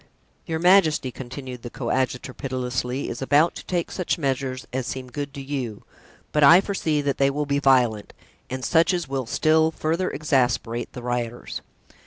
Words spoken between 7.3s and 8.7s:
be violent and